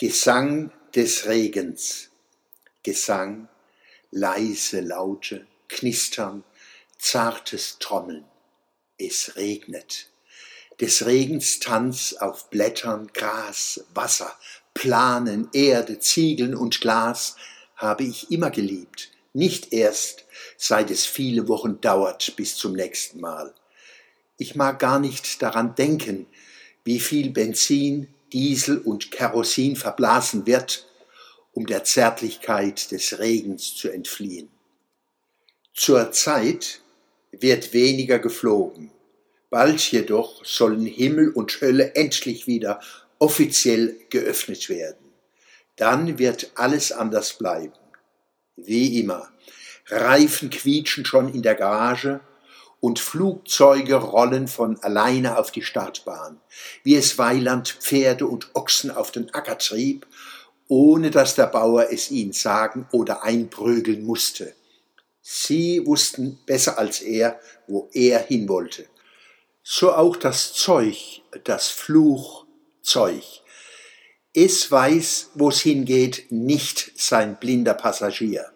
[0.00, 2.10] Gesang des Regens.
[2.84, 3.48] Gesang,
[4.12, 6.44] leise Laute, Knistern,
[7.00, 8.24] zartes Trommeln.
[8.96, 10.08] Es regnet.
[10.80, 14.32] Des Regens Tanz auf Blättern, Gras, Wasser,
[14.72, 17.34] Planen, Erde, Ziegeln und Glas
[17.74, 20.26] habe ich immer geliebt, nicht erst,
[20.56, 23.52] seit es viele Wochen dauert bis zum nächsten Mal.
[24.36, 26.28] Ich mag gar nicht daran denken,
[26.84, 30.86] wie viel Benzin, Diesel und Kerosin verblasen wird,
[31.52, 34.48] um der Zärtlichkeit des Regens zu entfliehen.
[35.74, 36.80] Zur Zeit
[37.30, 38.90] wird weniger geflogen,
[39.50, 42.80] bald jedoch sollen Himmel und Hölle endlich wieder
[43.18, 45.12] offiziell geöffnet werden.
[45.76, 47.72] Dann wird alles anders bleiben.
[48.56, 49.30] Wie immer.
[49.86, 52.20] Reifen quietschen schon in der Garage
[52.80, 56.40] und Flugzeuge rollen von alleine auf die Startbahn,
[56.84, 60.06] wie es Weiland Pferde und Ochsen auf den Acker trieb,
[60.68, 64.54] ohne dass der Bauer es ihnen sagen oder einprügeln musste.
[65.20, 68.86] Sie wussten besser als er, wo er hin wollte.
[69.62, 73.24] So auch das Zeug, das Fluchzeug.
[74.32, 78.52] Es weiß, wo's hingeht, nicht sein blinder Passagier.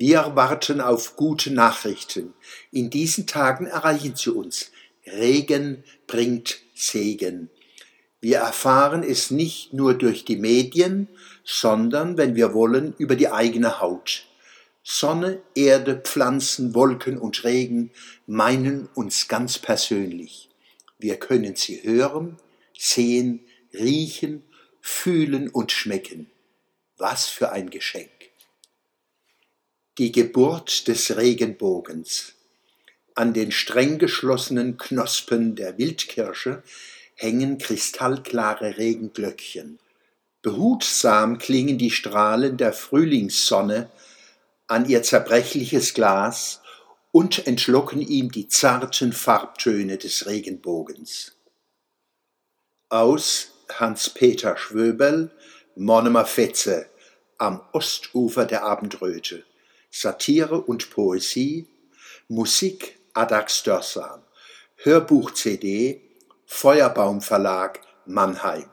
[0.00, 2.32] Wir warten auf gute Nachrichten.
[2.70, 4.70] In diesen Tagen erreichen sie uns.
[5.04, 7.50] Regen bringt Segen.
[8.20, 11.08] Wir erfahren es nicht nur durch die Medien,
[11.42, 14.26] sondern, wenn wir wollen, über die eigene Haut.
[14.84, 17.90] Sonne, Erde, Pflanzen, Wolken und Regen
[18.28, 20.48] meinen uns ganz persönlich.
[21.00, 22.36] Wir können sie hören,
[22.72, 23.40] sehen,
[23.74, 24.44] riechen,
[24.80, 26.30] fühlen und schmecken.
[26.98, 28.17] Was für ein Geschenk
[29.98, 32.34] die Geburt des Regenbogens.
[33.16, 36.62] An den streng geschlossenen Knospen der Wildkirsche
[37.16, 39.80] hängen kristallklare Regenglöckchen.
[40.40, 43.90] Behutsam klingen die Strahlen der Frühlingssonne
[44.68, 46.60] an ihr zerbrechliches Glas
[47.10, 51.32] und entlocken ihm die zarten Farbtöne des Regenbogens.
[52.88, 55.32] Aus Hans-Peter Schwöbel,
[55.74, 56.86] Monomer Fetze,
[57.38, 59.44] am Ostufer der Abendröte.
[59.90, 61.66] Satire und Poesie,
[62.28, 64.22] Musik Adax Dörsam,
[64.76, 66.02] Hörbuch-CD,
[66.46, 68.70] Feuerbaum Verlag Mannheim